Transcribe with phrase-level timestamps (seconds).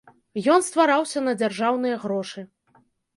[0.53, 2.45] Ён ствараўся на дзяржаўныя грошы.